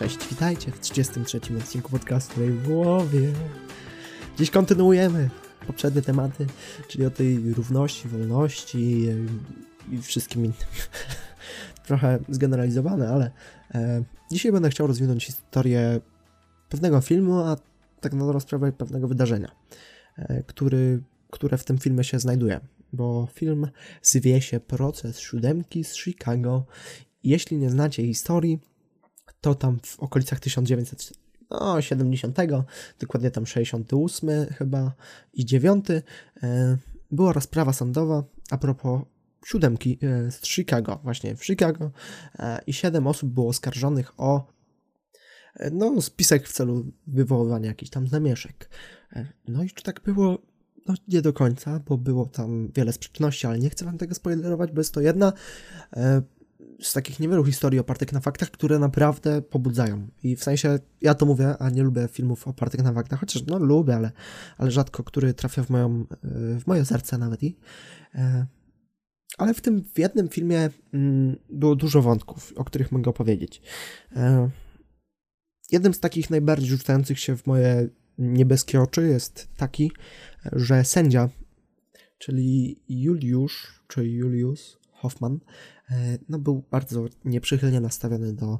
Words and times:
Cześć, 0.00 0.28
witajcie 0.28 0.70
w 0.70 0.80
33 0.80 1.40
odcinku 1.58 1.90
podcastu 1.90 2.40
w 2.40 2.66
głowie. 2.66 3.32
Dziś 4.38 4.50
kontynuujemy 4.50 5.30
poprzednie 5.66 6.02
tematy, 6.02 6.46
czyli 6.88 7.06
o 7.06 7.10
tej 7.10 7.54
równości, 7.54 8.08
wolności 8.08 9.08
i 9.92 10.02
wszystkim 10.02 10.44
innym. 10.44 10.56
Trochę 11.86 12.18
zgeneralizowane, 12.28 13.08
ale 13.08 13.30
e, 13.74 14.02
dzisiaj 14.30 14.52
będę 14.52 14.70
chciał 14.70 14.86
rozwinąć 14.86 15.26
historię 15.26 16.00
pewnego 16.68 17.00
filmu, 17.00 17.38
a 17.38 17.56
tak 18.00 18.12
na 18.12 18.24
dobrą 18.24 18.40
sprawę 18.40 18.72
pewnego 18.72 19.08
wydarzenia, 19.08 19.50
e, 20.16 20.42
który, 20.42 21.02
które 21.30 21.58
w 21.58 21.64
tym 21.64 21.78
filmie 21.78 22.04
się 22.04 22.18
znajduje. 22.18 22.60
Bo 22.92 23.28
film 23.34 23.68
zwie 24.02 24.40
się 24.40 24.60
Proces 24.60 25.18
Siódemki 25.18 25.84
z 25.84 25.94
Chicago. 25.94 26.64
Jeśli 27.24 27.56
nie 27.56 27.70
znacie 27.70 28.06
historii, 28.06 28.69
to 29.40 29.54
tam 29.54 29.78
w 29.82 30.00
okolicach 30.00 30.40
1970, 30.40 32.36
dokładnie 33.00 33.30
tam 33.30 33.46
68 33.46 34.30
chyba 34.58 34.92
i 35.32 35.44
9, 35.44 35.86
e, 35.90 36.02
była 37.10 37.32
rozprawa 37.32 37.72
sądowa 37.72 38.24
a 38.50 38.58
propos 38.58 39.02
siódemki 39.46 39.98
e, 40.02 40.30
z 40.30 40.46
Chicago, 40.46 41.00
właśnie 41.02 41.36
w 41.36 41.44
Chicago 41.44 41.90
e, 42.38 42.60
i 42.66 42.72
siedem 42.72 43.06
osób 43.06 43.30
było 43.30 43.48
oskarżonych 43.48 44.20
o 44.20 44.46
no, 45.72 46.02
spisek 46.02 46.48
w 46.48 46.52
celu 46.52 46.92
wywoływania 47.06 47.68
jakichś 47.68 47.90
tam 47.90 48.08
zamieszek. 48.08 48.70
No 49.48 49.62
i 49.62 49.70
czy 49.70 49.82
tak 49.82 50.00
było? 50.00 50.38
No 50.86 50.94
nie 51.08 51.22
do 51.22 51.32
końca, 51.32 51.80
bo 51.88 51.98
było 51.98 52.26
tam 52.26 52.68
wiele 52.74 52.92
sprzeczności, 52.92 53.46
ale 53.46 53.58
nie 53.58 53.70
chcę 53.70 53.84
wam 53.84 53.98
tego 53.98 54.14
spoilerować, 54.14 54.72
bo 54.72 54.80
jest 54.80 54.94
to 54.94 55.00
jedna 55.00 55.32
z 56.82 56.92
takich 56.92 57.20
niewielu 57.20 57.44
historii 57.44 57.78
opartych 57.78 58.12
na 58.12 58.20
faktach, 58.20 58.50
które 58.50 58.78
naprawdę 58.78 59.42
pobudzają. 59.42 60.08
I 60.22 60.36
w 60.36 60.44
sensie, 60.44 60.78
ja 61.00 61.14
to 61.14 61.26
mówię, 61.26 61.56
a 61.58 61.70
nie 61.70 61.82
lubię 61.82 62.08
filmów 62.08 62.48
opartych 62.48 62.82
na 62.82 62.92
faktach, 62.92 63.20
chociaż 63.20 63.46
no 63.46 63.58
lubię, 63.58 63.96
ale, 63.96 64.10
ale 64.58 64.70
rzadko, 64.70 65.04
który 65.04 65.34
trafia 65.34 65.62
w, 65.62 65.70
moją, 65.70 66.06
w 66.58 66.66
moje 66.66 66.84
serce 66.84 67.18
nawet 67.18 67.42
i. 67.42 67.56
E, 68.14 68.46
ale 69.38 69.54
w 69.54 69.60
tym 69.60 69.84
w 69.94 69.98
jednym 69.98 70.28
filmie 70.28 70.70
mm, 70.94 71.36
było 71.50 71.76
dużo 71.76 72.02
wątków, 72.02 72.52
o 72.56 72.64
których 72.64 72.92
mogę 72.92 73.10
opowiedzieć. 73.10 73.62
E, 74.16 74.50
jednym 75.72 75.94
z 75.94 76.00
takich 76.00 76.30
najbardziej 76.30 76.68
rzucających 76.68 77.18
się 77.18 77.36
w 77.36 77.46
moje 77.46 77.88
niebieskie 78.18 78.80
oczy 78.80 79.08
jest 79.08 79.48
taki, 79.56 79.92
że 80.52 80.84
sędzia, 80.84 81.28
czyli 82.18 82.82
Juliusz, 82.88 83.84
czy 83.88 84.08
Julius 84.08 84.78
Hoffman, 84.92 85.38
E, 85.40 85.79
no, 86.28 86.38
był 86.38 86.62
bardzo 86.70 87.04
nieprzychylnie 87.24 87.80
nastawiony 87.80 88.32
do 88.32 88.58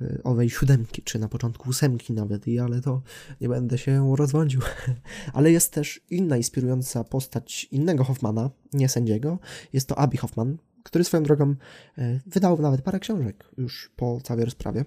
e, 0.00 0.22
owej 0.22 0.50
siódemki, 0.50 1.02
czy 1.02 1.18
na 1.18 1.28
początku 1.28 1.70
ósemki 1.70 2.12
nawet, 2.12 2.48
i 2.48 2.58
ale 2.58 2.80
to 2.80 3.02
nie 3.40 3.48
będę 3.48 3.78
się 3.78 4.16
rozwodził. 4.16 4.60
ale 5.32 5.52
jest 5.52 5.72
też 5.72 6.00
inna 6.10 6.36
inspirująca 6.36 7.04
postać 7.04 7.64
innego 7.64 8.04
Hoffmana, 8.04 8.50
nie 8.72 8.88
sędziego, 8.88 9.38
jest 9.72 9.88
to 9.88 9.98
Abby 9.98 10.16
Hoffman, 10.16 10.58
który 10.82 11.04
swoją 11.04 11.22
drogą 11.22 11.54
e, 11.98 12.20
wydał 12.26 12.62
nawet 12.62 12.82
parę 12.82 13.00
książek 13.00 13.50
już 13.58 13.90
po 13.96 14.20
całej 14.20 14.44
rozprawie, 14.44 14.84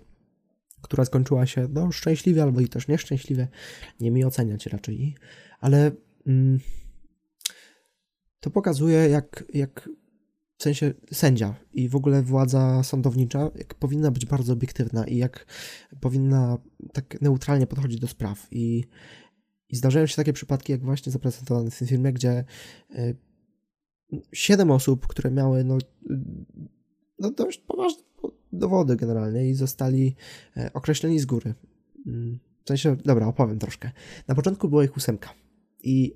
która 0.81 1.05
skończyła 1.05 1.45
się 1.45 1.67
no, 1.73 1.91
szczęśliwie 1.91 2.43
albo 2.43 2.61
i 2.61 2.67
też 2.67 2.87
nieszczęśliwie, 2.87 3.47
nie 3.99 4.11
mi 4.11 4.25
oceniać 4.25 4.65
raczej, 4.65 5.15
ale 5.59 5.91
mm, 6.27 6.59
to 8.39 8.49
pokazuje, 8.49 9.09
jak, 9.09 9.43
jak 9.53 9.89
w 10.57 10.63
sensie 10.63 10.93
sędzia 11.11 11.55
i 11.73 11.89
w 11.89 11.95
ogóle 11.95 12.23
władza 12.23 12.83
sądownicza 12.83 13.51
jak 13.55 13.75
powinna 13.75 14.11
być 14.11 14.25
bardzo 14.25 14.53
obiektywna 14.53 15.07
i 15.07 15.17
jak 15.17 15.45
powinna 15.99 16.57
tak 16.93 17.21
neutralnie 17.21 17.67
podchodzić 17.67 17.99
do 17.99 18.07
spraw. 18.07 18.47
I, 18.51 18.83
i 19.69 19.75
zdarzają 19.75 20.05
się 20.05 20.15
takie 20.15 20.33
przypadki, 20.33 20.71
jak 20.71 20.81
właśnie 20.81 21.11
zaprezentowane 21.11 21.71
w 21.71 21.77
tym 21.77 21.87
filmie, 21.87 22.13
gdzie 22.13 22.45
y, 22.95 23.15
siedem 24.33 24.71
osób, 24.71 25.07
które 25.07 25.31
miały 25.31 25.63
no, 25.63 25.77
no 27.19 27.31
dość 27.31 27.59
poważne 27.59 28.03
dowody 28.53 28.95
generalnie 28.95 29.49
i 29.49 29.53
zostali 29.53 30.15
e, 30.57 30.73
określeni 30.73 31.19
z 31.19 31.25
góry. 31.25 31.53
Mm, 32.07 32.39
w 32.63 32.67
sensie, 32.67 32.95
dobra, 32.95 33.27
opowiem 33.27 33.59
troszkę. 33.59 33.91
Na 34.27 34.35
początku 34.35 34.69
była 34.69 34.83
ich 34.83 34.97
ósemka 34.97 35.29
i 35.83 36.15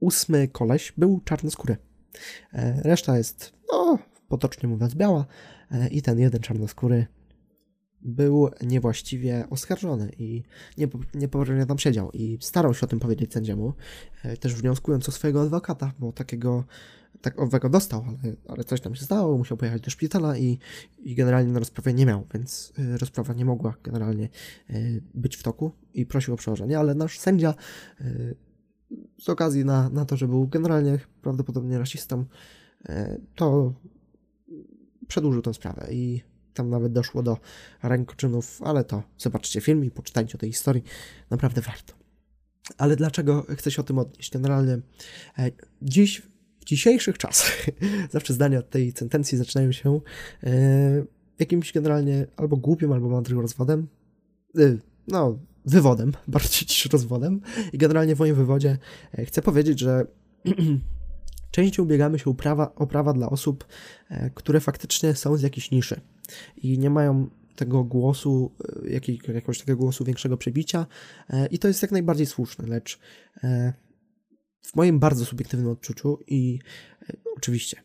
ósmy 0.00 0.48
koleś 0.48 0.92
był 0.96 1.20
czarnoskóry. 1.24 1.72
E, 1.74 1.91
reszta 2.82 3.18
jest, 3.18 3.52
no, 3.72 3.98
potocznie 4.28 4.68
mówiąc, 4.68 4.94
biała 4.94 5.26
e, 5.70 5.88
i 5.88 6.02
ten 6.02 6.18
jeden 6.18 6.40
czarnoskóry 6.40 7.06
był 8.02 8.50
niewłaściwie 8.62 9.44
oskarżony 9.50 10.12
i 10.18 10.42
niepoprawnie 11.14 11.66
tam 11.66 11.78
siedział 11.78 12.10
i 12.12 12.38
starał 12.40 12.74
się 12.74 12.86
o 12.86 12.88
tym 12.88 13.00
powiedzieć 13.00 13.32
sędziemu, 13.32 13.72
e, 14.22 14.36
też 14.36 14.54
wnioskując 14.54 15.08
o 15.08 15.12
swojego 15.12 15.42
adwokata, 15.42 15.92
bo 15.98 16.12
takiego 16.12 16.64
tak 17.20 17.40
owego 17.40 17.68
dostał, 17.68 18.04
ale, 18.04 18.34
ale 18.48 18.64
coś 18.64 18.80
tam 18.80 18.94
się 18.94 19.04
stało, 19.04 19.38
musiał 19.38 19.56
pojechać 19.56 19.82
do 19.82 19.90
szpitala 19.90 20.38
i, 20.38 20.58
i 20.98 21.14
generalnie 21.14 21.52
na 21.52 21.58
rozprawie 21.58 21.94
nie 21.94 22.06
miał, 22.06 22.26
więc 22.34 22.72
rozprawa 22.98 23.34
nie 23.34 23.44
mogła 23.44 23.74
generalnie 23.82 24.28
być 25.14 25.36
w 25.36 25.42
toku 25.42 25.72
i 25.94 26.06
prosił 26.06 26.34
o 26.34 26.36
przełożenie, 26.36 26.78
ale 26.78 26.94
nasz 26.94 27.18
sędzia 27.18 27.54
z 29.20 29.28
okazji 29.28 29.64
na, 29.64 29.88
na 29.88 30.04
to, 30.04 30.16
że 30.16 30.28
był 30.28 30.48
generalnie 30.48 30.98
prawdopodobnie 31.22 31.78
rasistą, 31.78 32.24
e, 32.88 33.18
to 33.34 33.72
przedłużył 35.08 35.42
tę 35.42 35.54
sprawę 35.54 35.88
i 35.90 36.22
tam 36.54 36.70
nawet 36.70 36.92
doszło 36.92 37.22
do 37.22 37.36
rękoczynów, 37.82 38.60
ale 38.62 38.84
to 38.84 39.02
zobaczcie 39.18 39.60
film 39.60 39.84
i 39.84 39.90
poczytajcie 39.90 40.34
o 40.34 40.38
tej 40.38 40.52
historii, 40.52 40.82
naprawdę 41.30 41.60
warto. 41.60 41.94
Ale 42.78 42.96
dlaczego 42.96 43.46
chcę 43.48 43.70
się 43.70 43.80
o 43.80 43.84
tym 43.84 43.98
odnieść? 43.98 44.32
Generalnie 44.32 44.78
e, 45.38 45.50
dziś, 45.82 46.22
w 46.60 46.64
dzisiejszych 46.64 47.18
czasach, 47.18 47.66
zawsze 48.10 48.34
zdania 48.34 48.58
od 48.58 48.70
tej 48.70 48.92
sentencji 48.92 49.38
zaczynają 49.38 49.72
się 49.72 50.00
e, 50.42 51.04
jakimś 51.38 51.72
generalnie 51.72 52.26
albo 52.36 52.56
głupim, 52.56 52.92
albo 52.92 53.08
mądrym 53.08 53.40
rozwodem. 53.40 53.88
No, 55.08 55.38
wywodem, 55.64 56.12
bardziej 56.28 56.62
niż 56.62 56.86
rozwodem. 56.86 57.40
I 57.72 57.78
generalnie 57.78 58.16
w 58.16 58.18
moim 58.18 58.34
wywodzie 58.34 58.78
e, 59.12 59.24
chcę 59.24 59.42
powiedzieć, 59.42 59.78
że 59.78 60.06
częściej 61.50 61.84
ubiegamy 61.84 62.18
się 62.18 62.30
o 62.30 62.34
prawa, 62.34 62.74
o 62.74 62.86
prawa 62.86 63.12
dla 63.12 63.30
osób, 63.30 63.64
e, 64.08 64.30
które 64.30 64.60
faktycznie 64.60 65.14
są 65.14 65.36
z 65.36 65.42
jakiejś 65.42 65.70
niszy 65.70 66.00
i 66.56 66.78
nie 66.78 66.90
mają 66.90 67.30
tego 67.56 67.84
głosu, 67.84 68.52
e, 68.84 68.90
jakiegoś 68.90 69.58
takiego 69.58 69.78
głosu 69.78 70.04
większego 70.04 70.36
przebicia 70.36 70.86
i 71.50 71.58
to 71.58 71.68
jest 71.68 71.82
jak 71.82 71.90
najbardziej 71.90 72.26
słuszne, 72.26 72.66
lecz 72.66 72.98
w 74.62 74.76
moim 74.76 74.98
bardzo 74.98 75.24
subiektywnym 75.24 75.70
odczuciu 75.70 76.18
i 76.26 76.58
oczywiście 77.36 77.82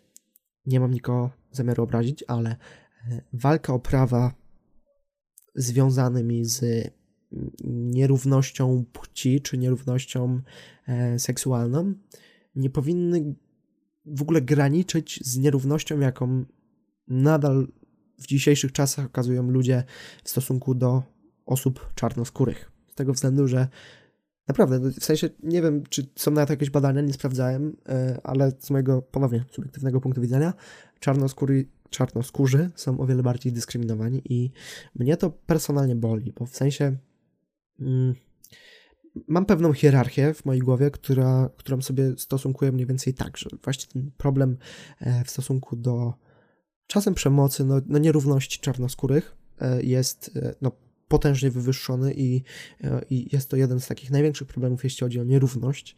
nie 0.66 0.80
mam 0.80 0.92
nikogo 0.92 1.30
zamiaru 1.52 1.84
obrazić, 1.84 2.24
ale 2.28 2.56
walka 3.34 3.74
o 3.74 3.80
prawa 3.80 4.34
związanymi 5.56 6.46
z 6.46 6.64
nierównością 7.64 8.86
płci 8.94 9.42
czy 9.42 9.58
nierównością 9.58 10.42
e, 10.88 11.20
seksualną 11.20 11.94
nie 12.56 12.70
powinny 12.70 13.36
w 14.06 14.22
ogóle 14.22 14.42
graniczyć 14.42 15.20
z 15.24 15.38
nierównością, 15.38 16.00
jaką 16.00 16.46
nadal 17.08 17.68
w 18.18 18.28
dzisiejszych 18.28 18.72
czasach 18.72 19.06
okazują 19.06 19.52
ludzie 19.52 19.84
w 20.24 20.30
stosunku 20.30 20.76
do 20.76 21.04
osób 21.46 21.94
czarnoskórych. 21.96 22.72
Z 22.92 22.96
tego 22.96 23.14
względu, 23.14 23.48
że 23.48 23.68
naprawdę, 24.48 24.80
no, 24.80 24.90
w 25.00 25.04
sensie 25.04 25.30
nie 25.44 25.62
wiem, 25.62 25.84
czy 25.90 26.08
są 26.16 26.32
na 26.32 26.46
to 26.46 26.54
jakieś 26.54 26.70
badania, 26.70 27.02
nie 27.02 27.14
sprawdzałem, 27.14 27.78
e, 27.90 28.20
ale 28.24 28.52
z 28.60 28.70
mojego 28.70 29.02
ponownie 29.02 29.46
subiektywnego 29.52 30.02
punktu 30.02 30.22
widzenia, 30.22 30.54
czarnoskóry, 31.00 31.66
czarnoskórzy 31.90 32.70
są 32.76 33.00
o 33.00 33.06
wiele 33.06 33.24
bardziej 33.24 33.54
dyskryminowani 33.54 34.22
i 34.30 34.52
mnie 34.96 35.18
to 35.18 35.30
personalnie 35.30 35.96
boli, 35.96 36.34
bo 36.40 36.46
w 36.46 36.56
sensie 36.56 36.98
mam 39.28 39.46
pewną 39.46 39.74
hierarchię 39.74 40.34
w 40.34 40.46
mojej 40.46 40.62
głowie, 40.62 40.92
która, 40.92 41.50
którą 41.58 41.82
sobie 41.82 42.18
stosunkuję 42.18 42.72
mniej 42.72 42.86
więcej 42.86 43.14
tak, 43.14 43.38
że 43.38 43.50
właśnie 43.64 43.94
ten 43.94 44.12
problem 44.18 44.58
e, 45.00 45.24
w 45.24 45.30
stosunku 45.30 45.76
do 45.76 46.14
czasem 46.88 47.14
przemocy, 47.14 47.66
no, 47.66 47.82
no 47.86 48.00
nierówności 48.00 48.60
czarnoskórych 48.60 49.36
e, 49.62 49.84
jest 49.84 50.32
e, 50.36 50.56
no, 50.62 50.72
potężnie 51.08 51.52
wywyższony 51.52 52.14
i, 52.14 52.44
i 53.10 53.30
jest 53.34 53.50
to 53.50 53.58
jeden 53.58 53.80
z 53.80 53.88
takich 53.88 54.12
największych 54.12 54.48
problemów, 54.48 54.84
jeśli 54.84 55.00
chodzi 55.00 55.20
o 55.20 55.24
nierówność 55.24 55.96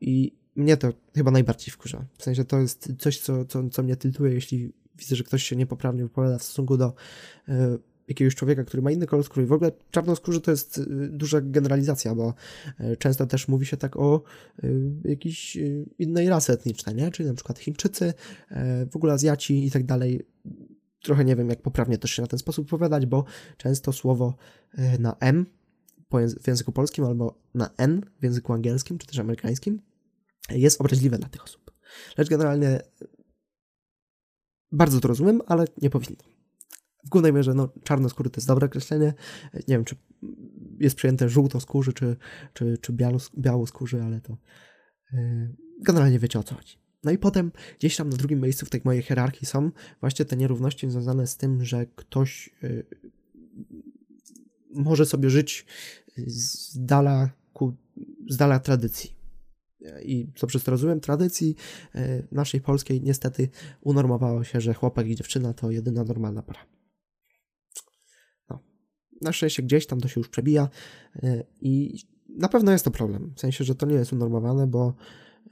i 0.00 0.36
mnie 0.56 0.76
to 0.76 0.92
chyba 1.14 1.30
najbardziej 1.30 1.72
wkurza. 1.72 2.04
W 2.18 2.22
sensie 2.22 2.44
to 2.44 2.58
jest 2.58 2.92
coś, 2.98 3.20
co, 3.20 3.44
co, 3.44 3.68
co 3.68 3.82
mnie 3.82 3.96
tiltuje, 3.96 4.34
jeśli 4.34 4.72
widzę, 4.98 5.16
że 5.16 5.24
ktoś 5.24 5.42
się 5.42 5.56
niepoprawnie 5.56 6.02
wypowiada 6.02 6.38
w 6.38 6.42
stosunku 6.42 6.76
do 6.76 6.94
jakiegoś 8.08 8.34
człowieka, 8.34 8.64
który 8.64 8.82
ma 8.82 8.90
inny 8.90 9.06
kolor 9.06 9.24
skóry. 9.24 9.46
W 9.46 9.52
ogóle 9.52 9.72
czarnoskórzy 9.90 10.40
to 10.40 10.50
jest 10.50 10.78
y, 10.78 10.86
duża 11.08 11.40
generalizacja, 11.40 12.14
bo 12.14 12.34
y, 12.80 12.96
często 12.96 13.26
też 13.26 13.48
mówi 13.48 13.66
się 13.66 13.76
tak 13.76 13.96
o 13.96 14.22
y, 14.64 14.92
jakiejś 15.04 15.58
innej 15.98 16.28
rasy 16.28 16.52
etnicznej, 16.52 16.94
nie? 16.94 17.10
czyli 17.10 17.28
na 17.28 17.34
przykład 17.34 17.58
Chińczycy, 17.58 18.14
w 18.90 18.96
ogóle 18.96 19.12
Azjaci 19.12 19.66
i 19.66 19.70
tak 19.70 19.84
dalej. 19.84 20.26
trochę 21.02 21.24
nie 21.24 21.36
wiem, 21.36 21.48
jak 21.48 21.62
poprawnie 21.62 21.98
też 21.98 22.10
się 22.10 22.22
na 22.22 22.28
ten 22.28 22.38
sposób 22.38 22.66
opowiadać, 22.66 23.06
bo 23.06 23.24
często 23.56 23.92
słowo 23.92 24.34
na 24.98 25.16
M 25.20 25.46
w 26.40 26.46
języku 26.46 26.72
polskim 26.72 27.04
albo 27.04 27.38
na 27.54 27.70
N 27.78 28.06
w 28.20 28.24
języku 28.24 28.52
angielskim 28.52 28.98
czy 28.98 29.06
też 29.06 29.18
amerykańskim 29.18 29.80
jest 30.50 30.80
obraźliwe 30.80 31.18
dla 31.18 31.28
tych 31.28 31.44
osób. 31.44 31.72
Lecz 32.18 32.28
generalnie 32.28 32.80
bardzo 34.72 35.00
to 35.00 35.08
rozumiem, 35.08 35.40
ale 35.46 35.64
nie 35.82 35.90
powinno. 35.90 36.22
W 37.04 37.08
głównej 37.08 37.32
mierze 37.32 37.54
no, 37.54 37.68
czarnoskóry 37.84 38.30
to 38.30 38.36
jest 38.36 38.48
dobre 38.48 38.66
określenie. 38.66 39.14
Nie 39.54 39.74
wiem, 39.74 39.84
czy 39.84 39.96
jest 40.78 40.96
przyjęte 40.96 41.28
żółtoskórzy, 41.28 41.92
czy, 41.92 42.16
czy, 42.54 42.78
czy 42.78 42.92
białoskórzy, 43.38 44.02
ale 44.02 44.20
to 44.20 44.36
yy, 45.12 45.56
generalnie 45.80 46.18
wiecie 46.18 46.38
o 46.38 46.42
co 46.42 46.54
chodzi. 46.54 46.76
No 47.04 47.10
i 47.10 47.18
potem 47.18 47.52
gdzieś 47.78 47.96
tam 47.96 48.08
na 48.08 48.16
drugim 48.16 48.40
miejscu 48.40 48.66
w 48.66 48.70
tej 48.70 48.80
mojej 48.84 49.02
hierarchii 49.02 49.46
są 49.46 49.70
właśnie 50.00 50.24
te 50.24 50.36
nierówności 50.36 50.90
związane 50.90 51.26
z 51.26 51.36
tym, 51.36 51.64
że 51.64 51.86
ktoś 51.86 52.50
yy, 52.62 52.86
może 54.74 55.06
sobie 55.06 55.30
żyć 55.30 55.66
z 56.26 56.84
dala, 56.84 57.30
ku, 57.52 57.76
z 58.28 58.36
dala 58.36 58.60
tradycji. 58.60 59.22
I 60.02 60.28
co 60.36 60.46
przez 60.46 60.64
to 60.64 60.70
rozumiem, 60.70 61.00
tradycji 61.00 61.56
yy, 61.94 62.26
naszej 62.32 62.60
polskiej 62.60 63.02
niestety 63.02 63.48
unormowało 63.80 64.44
się, 64.44 64.60
że 64.60 64.74
chłopak 64.74 65.06
i 65.06 65.16
dziewczyna 65.16 65.54
to 65.54 65.70
jedyna 65.70 66.04
normalna 66.04 66.42
para. 66.42 66.60
Na 69.22 69.32
szczęście 69.32 69.62
gdzieś 69.62 69.86
tam 69.86 70.00
to 70.00 70.08
się 70.08 70.20
już 70.20 70.28
przebija 70.28 70.68
yy, 71.22 71.44
i 71.60 71.98
na 72.28 72.48
pewno 72.48 72.72
jest 72.72 72.84
to 72.84 72.90
problem. 72.90 73.32
W 73.36 73.40
sensie, 73.40 73.64
że 73.64 73.74
to 73.74 73.86
nie 73.86 73.94
jest 73.94 74.12
unormowane, 74.12 74.66
bo 74.66 74.94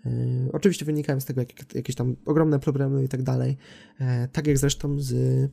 Yy, 0.05 0.52
oczywiście 0.52 0.84
wynikają 0.84 1.20
z 1.20 1.25
tego 1.25 1.40
jak, 1.40 1.75
jakieś 1.75 1.96
tam 1.96 2.17
ogromne 2.25 2.58
problemy 2.58 3.05
i 3.05 3.08
tak 3.08 3.22
dalej. 3.22 3.56
Yy, 4.00 4.06
tak 4.32 4.46
jak 4.46 4.58
zresztą 4.58 5.00
z. 5.00 5.50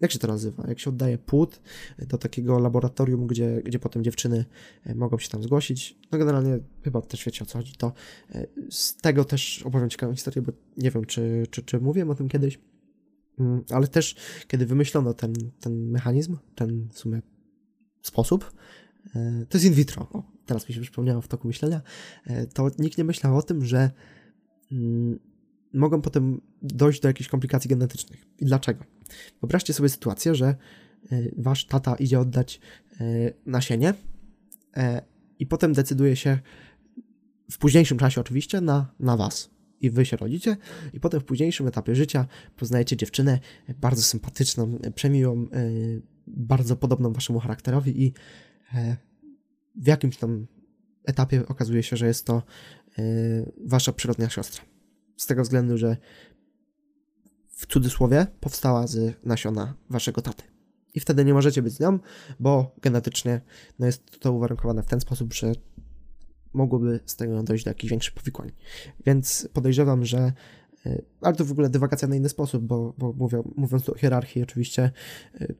Jak 0.00 0.12
się 0.12 0.18
to 0.18 0.28
nazywa? 0.28 0.64
Jak 0.68 0.78
się 0.78 0.90
oddaje 0.90 1.18
płód 1.18 1.60
do 2.08 2.18
takiego 2.18 2.58
laboratorium, 2.58 3.26
gdzie, 3.26 3.62
gdzie 3.64 3.78
potem 3.78 4.04
dziewczyny 4.04 4.44
mogą 4.94 5.18
się 5.18 5.28
tam 5.28 5.42
zgłosić. 5.42 5.98
No 6.12 6.18
generalnie 6.18 6.58
chyba 6.84 7.00
też 7.00 7.24
wiecie 7.24 7.44
o 7.44 7.46
co 7.46 7.58
chodzi. 7.58 7.72
To 7.76 7.92
z 8.70 8.96
tego 8.96 9.24
też 9.24 9.62
opowiem 9.62 9.90
ciekawą 9.90 10.14
historię, 10.14 10.42
bo 10.42 10.52
nie 10.76 10.90
wiem, 10.90 11.04
czy, 11.04 11.46
czy, 11.50 11.62
czy 11.62 11.80
mówiłem 11.80 12.10
o 12.10 12.14
tym 12.14 12.28
kiedyś. 12.28 12.58
Mm, 13.40 13.64
ale 13.70 13.88
też, 13.88 14.14
kiedy 14.48 14.66
wymyślono 14.66 15.14
ten, 15.14 15.32
ten 15.60 15.90
mechanizm, 15.90 16.36
ten 16.54 16.88
w 16.92 16.98
sumie 16.98 17.22
sposób, 18.02 18.52
to 19.48 19.58
jest 19.58 19.64
in 19.64 19.74
vitro. 19.74 20.08
O, 20.12 20.22
teraz 20.46 20.68
mi 20.68 20.74
się 20.74 20.80
przypomniało 20.80 21.20
w 21.20 21.28
toku 21.28 21.48
myślenia, 21.48 21.80
e, 22.26 22.46
to 22.46 22.70
nikt 22.78 22.98
nie 22.98 23.04
myślał 23.04 23.36
o 23.36 23.42
tym, 23.42 23.64
że 23.64 23.90
mm, 24.72 25.18
mogą 25.72 26.02
potem 26.02 26.40
dojść 26.62 27.00
do 27.00 27.08
jakichś 27.08 27.28
komplikacji 27.28 27.70
genetycznych. 27.70 28.24
I 28.38 28.44
dlaczego? 28.44 28.84
Wyobraźcie 29.40 29.72
sobie 29.72 29.88
sytuację, 29.88 30.34
że 30.34 30.46
e, 30.46 30.56
wasz 31.36 31.66
tata 31.66 31.94
idzie 31.94 32.20
oddać 32.20 32.60
e, 33.00 33.04
nasienie 33.46 33.94
i 35.38 35.46
potem 35.46 35.72
decyduje 35.72 36.16
się 36.16 36.38
w 37.50 37.58
późniejszym 37.58 37.98
czasie 37.98 38.20
oczywiście 38.20 38.60
na, 38.60 38.94
na 39.00 39.16
was. 39.16 39.50
I 39.80 39.90
wy 39.90 40.06
się 40.06 40.16
rodzicie, 40.16 40.56
i 40.92 41.00
potem 41.00 41.20
w 41.20 41.24
późniejszym 41.24 41.66
etapie 41.66 41.94
życia 41.94 42.26
poznajecie 42.56 42.96
dziewczynę 42.96 43.38
bardzo 43.80 44.02
sympatyczną, 44.02 44.78
przemiłą, 44.94 45.46
bardzo 46.26 46.76
podobną 46.76 47.12
waszemu 47.12 47.40
charakterowi 47.40 48.02
i 48.02 48.12
w 49.76 49.86
jakimś 49.86 50.16
tam 50.16 50.46
etapie 51.04 51.46
okazuje 51.48 51.82
się, 51.82 51.96
że 51.96 52.06
jest 52.06 52.26
to 52.26 52.42
yy, 52.98 53.52
wasza 53.66 53.92
przyrodnia 53.92 54.28
siostra. 54.28 54.64
Z 55.16 55.26
tego 55.26 55.42
względu, 55.42 55.78
że 55.78 55.96
w 57.48 57.66
cudzysłowie 57.66 58.26
powstała 58.40 58.86
z 58.86 59.24
nasiona 59.24 59.74
waszego 59.90 60.22
taty. 60.22 60.42
I 60.94 61.00
wtedy 61.00 61.24
nie 61.24 61.34
możecie 61.34 61.62
być 61.62 61.72
z 61.72 61.80
nią, 61.80 61.98
bo 62.40 62.74
genetycznie 62.82 63.40
no 63.78 63.86
jest 63.86 64.20
to 64.20 64.32
uwarunkowane 64.32 64.82
w 64.82 64.86
ten 64.86 65.00
sposób, 65.00 65.34
że 65.34 65.52
mogłoby 66.52 67.00
z 67.06 67.16
tego 67.16 67.42
dojść 67.42 67.64
do 67.64 67.70
jakichś 67.70 67.90
większych 67.90 68.14
powikłań. 68.14 68.52
Więc 69.06 69.48
podejrzewam, 69.52 70.04
że 70.04 70.32
yy, 70.84 71.04
ale 71.20 71.36
to 71.36 71.44
w 71.44 71.52
ogóle 71.52 71.70
dywagacja 71.70 72.08
na 72.08 72.16
inny 72.16 72.28
sposób, 72.28 72.64
bo, 72.64 72.94
bo 72.98 73.12
mówię, 73.12 73.42
mówiąc 73.56 73.88
o 73.88 73.94
hierarchii, 73.94 74.42
oczywiście 74.42 74.90
yy, 75.40 75.54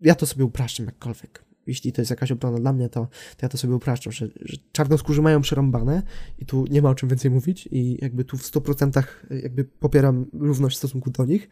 ja 0.00 0.14
to 0.14 0.26
sobie 0.26 0.44
upraszczam 0.44 0.86
jakkolwiek 0.86 1.50
jeśli 1.66 1.92
to 1.92 2.00
jest 2.00 2.10
jakaś 2.10 2.32
obrona 2.32 2.58
dla 2.58 2.72
mnie, 2.72 2.88
to, 2.88 3.00
to 3.36 3.38
ja 3.42 3.48
to 3.48 3.58
sobie 3.58 3.74
upraszczam, 3.74 4.12
że, 4.12 4.28
że 4.40 4.56
czarnoskórzy 4.72 5.22
mają 5.22 5.40
przerąbane 5.40 6.02
i 6.38 6.46
tu 6.46 6.64
nie 6.70 6.82
ma 6.82 6.90
o 6.90 6.94
czym 6.94 7.08
więcej 7.08 7.30
mówić 7.30 7.68
i 7.70 7.98
jakby 8.02 8.24
tu 8.24 8.36
w 8.38 8.42
100% 8.42 9.02
jakby 9.30 9.64
popieram 9.64 10.26
równość 10.32 10.76
w 10.76 10.78
stosunku 10.78 11.10
do 11.10 11.24
nich, 11.24 11.48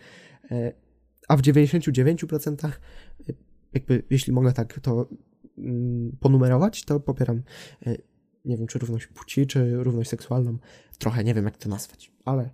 e, 0.51 0.73
a 1.29 1.37
w 1.37 1.43
99% 1.43 2.69
e, 2.69 2.73
jakby, 3.73 4.03
jeśli 4.11 4.33
mogę 4.33 4.53
tak 4.53 4.81
to 4.81 5.09
ponumerować, 6.21 6.85
to 6.85 7.01
popieram 7.01 7.43
e, 7.87 7.97
nie 8.45 8.57
wiem, 8.57 8.67
czy 8.67 8.79
równość 8.79 9.07
płci, 9.07 9.47
czy 9.47 9.77
równość 9.77 10.11
seksualną, 10.11 10.59
trochę 10.99 11.25
nie 11.25 11.35
wiem, 11.35 11.45
jak 11.45 11.57
to 11.57 11.69
nazwać, 11.69 12.13
ale 12.25 12.51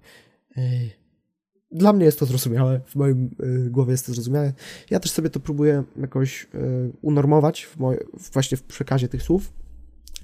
dla 1.75 1.93
mnie 1.93 2.05
jest 2.05 2.19
to 2.19 2.27
zrozumiałe, 2.27 2.81
w 2.87 2.97
moim 2.97 3.31
y, 3.67 3.71
głowie 3.71 3.93
jest 3.93 4.06
to 4.06 4.12
zrozumiałe. 4.12 4.53
Ja 4.91 5.01
też 5.01 5.11
sobie 5.11 5.31
to 5.31 5.41
próbuję 5.41 5.85
jakoś 5.97 6.47
unormować 7.03 7.65
w 7.65 7.77
moje, 7.79 7.99
właśnie 8.33 8.56
w 8.56 8.62
przekazie 8.62 9.09
tych 9.09 9.23
słów, 9.23 9.53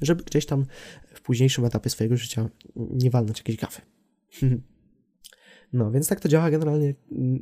żeby 0.03 0.25
gdzieś 0.25 0.47
tam 0.47 0.67
w 1.15 1.21
późniejszym 1.21 1.65
etapie 1.65 1.91
swojego 1.91 2.17
życia 2.17 2.49
nie 2.77 3.11
walnąć 3.11 3.39
jakiejś 3.39 3.59
gafy. 3.59 3.81
No, 5.73 5.91
więc 5.91 6.09
tak 6.09 6.21
to 6.21 6.29
działa 6.29 6.51
generalnie. 6.51 6.95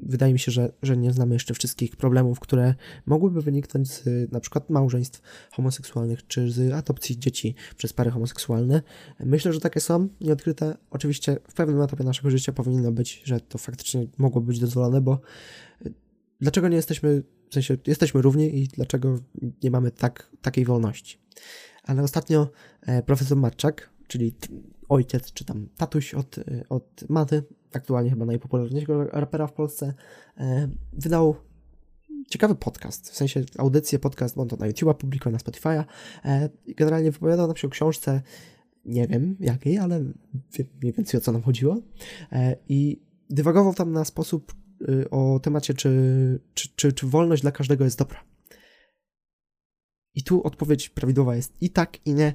Wydaje 0.03 0.33
mi 0.33 0.39
się, 0.39 0.53
że, 0.53 0.73
że 0.83 0.97
nie 0.97 1.13
znamy 1.13 1.35
jeszcze 1.35 1.55
wszystkich 1.55 1.97
problemów, 1.97 2.41
które 2.41 2.75
mogłyby 3.07 3.43
wyniknąć 3.43 3.89
z 3.89 4.33
na 4.33 4.41
przykład 4.41 4.71
małżeństw 4.71 5.23
homoseksualnych, 5.53 6.27
czy 6.27 6.51
z 6.51 6.73
adopcji 6.73 7.19
dzieci 7.19 7.55
przez 7.77 7.93
pary 7.93 8.11
homoseksualne. 8.11 8.83
Myślę, 9.21 9.53
że 9.53 9.61
takie 9.61 9.81
są 9.81 10.09
nieodkryte. 10.21 10.77
Oczywiście 10.91 11.37
w 11.49 11.55
pewnym 11.55 11.83
etapie 11.83 12.05
naszego 12.05 12.31
życia 12.31 12.53
powinno 12.53 12.93
być, 12.93 13.23
że 13.25 13.41
to 13.41 13.59
faktycznie 13.59 14.07
mogło 14.19 14.41
być 14.41 14.61
dozwolone, 14.61 15.01
bo 15.01 15.21
y, 15.87 15.93
dlaczego 16.41 16.69
nie 16.69 16.77
jesteśmy, 16.77 17.23
w 17.51 17.55
sensie 17.55 17.77
jesteśmy 17.87 18.23
równi 18.23 18.59
i 18.59 18.69
dlaczego 18.69 19.19
nie 19.63 19.71
mamy 19.71 19.91
tak, 19.91 20.31
takiej 20.43 20.65
wolności? 20.65 21.19
Ale 21.83 22.03
ostatnio 22.03 22.51
e, 22.83 23.03
profesor 23.03 23.39
Matczak, 23.39 23.91
czyli 24.09 24.35
ojciec, 24.89 25.33
czy 25.33 25.45
tam 25.45 25.69
tatuś 25.77 26.15
od, 26.15 26.39
y, 26.39 26.65
od 26.69 27.05
Maty, 27.09 27.43
aktualnie 27.73 28.11
chyba 28.11 28.25
najpopularniejszego 28.25 29.05
rapera 29.05 29.47
w 29.47 29.53
Polsce, 29.53 29.95
e, 30.39 30.69
wydał 30.93 31.37
ciekawy 32.29 32.55
podcast, 32.55 33.11
w 33.11 33.17
sensie 33.17 33.45
audycję, 33.59 33.99
podcast, 33.99 34.37
bo 34.37 34.43
on 34.43 34.49
to 34.49 34.57
na 34.57 34.67
YouTube 34.67 34.99
publikuje, 34.99 35.33
na 35.33 35.39
Spotify'a. 35.39 35.85
E, 36.25 36.49
generalnie 36.67 37.11
wypowiadał 37.11 37.47
nam 37.47 37.57
się 37.57 37.67
o 37.67 37.71
książce, 37.71 38.23
nie 38.85 39.07
wiem 39.07 39.37
jakiej, 39.41 39.79
ale 39.79 40.05
wiem 40.53 40.67
mniej 40.83 40.93
więcej 40.93 41.19
o 41.19 41.21
co 41.21 41.33
nam 41.33 41.43
chodziło. 41.43 41.77
E, 42.33 42.57
I 42.69 43.03
dywagował 43.31 43.75
tam 43.75 43.93
na 43.93 44.05
sposób 44.05 44.55
y, 44.89 45.11
o 45.11 45.41
temacie, 45.43 45.75
czy, 45.75 46.41
czy, 46.55 46.69
czy, 46.77 46.93
czy 46.93 47.07
wolność 47.07 47.43
dla 47.43 47.53
każdego 47.53 47.85
jest 47.85 47.99
dobra. 47.99 48.25
I 50.15 50.23
tu 50.23 50.43
odpowiedź 50.43 50.89
prawidłowa 50.89 51.37
jest 51.37 51.63
i 51.63 51.71
tak, 51.71 52.07
i 52.07 52.15
nie, 52.15 52.35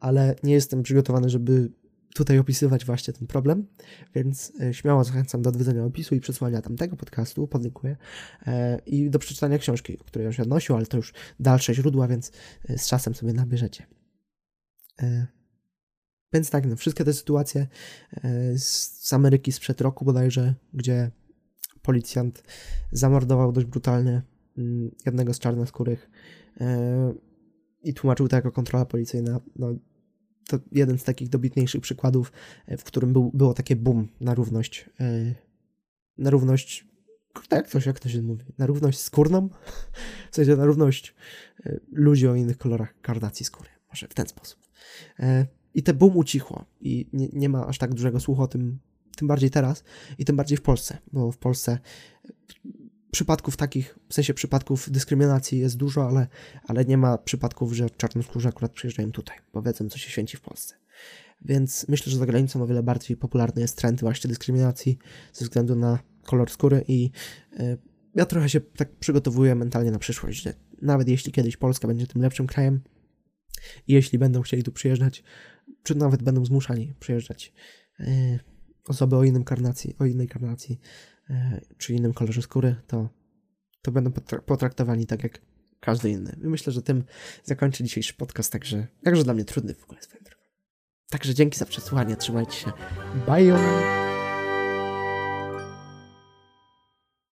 ale 0.00 0.34
nie 0.42 0.52
jestem 0.52 0.82
przygotowany, 0.82 1.28
żeby 1.28 1.72
tutaj 2.14 2.38
opisywać 2.38 2.84
właśnie 2.84 3.14
ten 3.14 3.26
problem, 3.26 3.66
więc 4.14 4.52
e, 4.60 4.74
śmiało 4.74 5.04
zachęcam 5.04 5.42
do 5.42 5.50
odwiedzenia 5.50 5.84
opisu 5.84 6.14
i 6.14 6.20
przesłania 6.20 6.62
tamtego 6.62 6.96
podcastu, 6.96 7.48
podlinkuję, 7.48 7.96
e, 8.46 8.78
i 8.86 9.10
do 9.10 9.18
przeczytania 9.18 9.58
książki, 9.58 9.98
o 9.98 10.04
której 10.04 10.26
on 10.26 10.32
się 10.32 10.42
odnosił, 10.42 10.76
ale 10.76 10.86
to 10.86 10.96
już 10.96 11.12
dalsze 11.40 11.74
źródła, 11.74 12.08
więc 12.08 12.32
e, 12.68 12.78
z 12.78 12.86
czasem 12.86 13.14
sobie 13.14 13.32
nabierzecie. 13.32 13.86
Więc 16.32 16.50
tak, 16.50 16.66
no, 16.66 16.76
wszystkie 16.76 17.04
te 17.04 17.12
sytuacje 17.12 17.66
z 18.56 19.12
Ameryki 19.12 19.52
sprzed 19.52 19.80
roku 19.80 20.04
bodajże, 20.04 20.54
gdzie 20.74 21.10
policjant 21.82 22.42
zamordował 22.92 23.52
dość 23.52 23.66
brutalnie 23.66 24.22
mm, 24.58 24.90
jednego 25.06 25.34
z 25.34 25.38
czarnoskórych 25.38 26.10
i 27.82 27.94
tłumaczył 27.94 28.28
to 28.28 28.36
jako 28.36 28.52
kontrola 28.52 28.84
policyjna, 28.86 29.40
no 29.56 29.74
to 30.48 30.58
jeden 30.72 30.98
z 30.98 31.04
takich 31.04 31.28
dobitniejszych 31.28 31.80
przykładów, 31.80 32.32
e, 32.66 32.76
w 32.76 32.84
którym 32.84 33.12
był, 33.12 33.30
było 33.34 33.54
takie 33.54 33.76
boom 33.76 34.08
na 34.20 34.34
równość, 34.34 34.90
e, 35.00 35.34
na 36.18 36.30
równość, 36.30 36.86
to, 37.70 37.80
się, 37.80 37.90
jak 37.90 38.00
to 38.00 38.08
się 38.08 38.22
mówi, 38.22 38.44
na 38.58 38.66
równość 38.66 38.98
skórną, 38.98 39.48
w 40.30 40.36
sensie 40.36 40.56
na 40.56 40.64
równość 40.64 41.14
e, 41.66 41.80
ludzi 41.92 42.28
o 42.28 42.34
innych 42.34 42.58
kolorach 42.58 43.00
karnacji 43.00 43.46
skóry, 43.46 43.70
może 43.88 44.08
w 44.08 44.14
ten 44.14 44.26
sposób. 44.26 44.64
I 45.74 45.82
te 45.82 45.94
boom 45.94 46.16
ucichło 46.16 46.64
i 46.80 47.08
nie, 47.12 47.28
nie 47.32 47.48
ma 47.48 47.66
aż 47.66 47.78
tak 47.78 47.94
dużego 47.94 48.20
słuchu 48.20 48.42
o 48.42 48.46
tym, 48.46 48.78
tym 49.16 49.28
bardziej 49.28 49.50
teraz 49.50 49.84
i 50.18 50.24
tym 50.24 50.36
bardziej 50.36 50.58
w 50.58 50.62
Polsce, 50.62 50.98
bo 51.12 51.32
w 51.32 51.38
Polsce 51.38 51.78
przypadków 53.14 53.56
takich, 53.56 53.98
w 54.08 54.14
sensie 54.14 54.34
przypadków 54.34 54.90
dyskryminacji 54.90 55.58
jest 55.58 55.76
dużo, 55.76 56.08
ale, 56.08 56.26
ale 56.66 56.84
nie 56.84 56.98
ma 56.98 57.18
przypadków, 57.18 57.72
że 57.72 57.90
czarnoskórzy 57.90 58.48
akurat 58.48 58.72
przyjeżdżają 58.72 59.12
tutaj, 59.12 59.36
bo 59.52 59.62
wiedzą, 59.62 59.88
co 59.88 59.98
się 59.98 60.10
święci 60.10 60.36
w 60.36 60.40
Polsce. 60.40 60.74
Więc 61.44 61.88
myślę, 61.88 62.12
że 62.12 62.18
za 62.18 62.26
granicą 62.26 62.62
o 62.62 62.66
wiele 62.66 62.82
bardziej 62.82 63.16
popularny 63.16 63.62
jest 63.62 63.76
trend 63.76 64.00
właśnie 64.00 64.28
dyskryminacji 64.28 64.98
ze 65.32 65.44
względu 65.44 65.76
na 65.76 65.98
kolor 66.22 66.50
skóry 66.50 66.84
i 66.88 67.10
y, 67.60 67.78
ja 68.14 68.26
trochę 68.26 68.48
się 68.48 68.60
tak 68.60 68.96
przygotowuję 68.96 69.54
mentalnie 69.54 69.90
na 69.90 69.98
przyszłość, 69.98 70.42
że 70.42 70.54
nawet 70.82 71.08
jeśli 71.08 71.32
kiedyś 71.32 71.56
Polska 71.56 71.88
będzie 71.88 72.06
tym 72.06 72.22
lepszym 72.22 72.46
krajem 72.46 72.80
i 73.88 73.92
jeśli 73.92 74.18
będą 74.18 74.42
chcieli 74.42 74.62
tu 74.62 74.72
przyjeżdżać, 74.72 75.22
czy 75.82 75.94
nawet 75.94 76.22
będą 76.22 76.44
zmuszani 76.44 76.94
przyjeżdżać 77.00 77.52
y, 78.00 78.04
osoby 78.88 79.16
o 79.16 79.24
innym 79.24 79.44
karnacji, 79.44 79.96
o 79.98 80.04
innej 80.04 80.28
karnacji, 80.28 80.80
czy 81.78 81.94
innym 81.94 82.14
kolorze 82.14 82.42
skóry, 82.42 82.76
to, 82.86 83.08
to 83.82 83.92
będą 83.92 84.10
potra- 84.10 84.42
potraktowani 84.42 85.06
tak 85.06 85.22
jak 85.22 85.40
każdy 85.80 86.10
inny. 86.10 86.36
I 86.44 86.46
myślę, 86.46 86.72
że 86.72 86.82
tym 86.82 87.04
zakończę 87.44 87.84
dzisiejszy 87.84 88.14
podcast, 88.14 88.52
także 88.52 88.86
jakże 89.02 89.24
dla 89.24 89.34
mnie 89.34 89.44
trudny 89.44 89.74
w 89.74 89.84
ogóle 89.84 90.02
swoją 90.02 90.22
drogą. 90.24 90.42
Także 91.10 91.34
dzięki 91.34 91.58
za 91.58 91.66
przesłuchanie, 91.66 92.16
trzymajcie 92.16 92.56
się. 92.56 92.72
Bye! 93.26 94.13